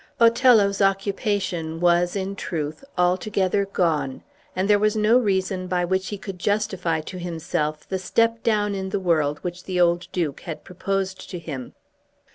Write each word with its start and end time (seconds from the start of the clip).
Othello's 0.19 0.81
occupation 0.81 1.79
was, 1.79 2.15
in 2.15 2.35
truth, 2.35 2.83
altogether 2.97 3.65
gone, 3.67 4.23
and 4.55 4.67
there 4.67 4.79
was 4.79 4.95
no 4.95 5.19
reason 5.19 5.67
by 5.67 5.85
which 5.85 6.07
he 6.07 6.17
could 6.17 6.39
justify 6.39 7.01
to 7.01 7.19
himself 7.19 7.87
the 7.87 7.99
step 7.99 8.41
down 8.41 8.73
in 8.73 8.89
the 8.89 8.99
world 8.99 9.37
which 9.43 9.65
the 9.65 9.79
old 9.79 10.07
Duke 10.11 10.39
had 10.41 10.63
proposed 10.63 11.29
to 11.29 11.37
him. 11.37 11.75